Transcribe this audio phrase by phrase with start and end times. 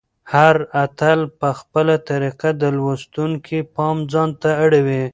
[0.33, 5.03] هر اتل په خپله طریقه د لوستونکي پام ځانته اړوي.